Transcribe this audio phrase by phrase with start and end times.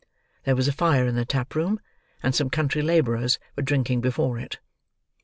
[0.45, 1.79] There was a fire in the tap room,
[2.23, 4.57] and some country labourers were drinking before it.